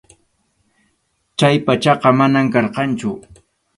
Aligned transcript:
Chay 1.43 1.55
pachaqa 1.67 2.09
manam 2.21 2.47
karqanchu. 2.53 3.11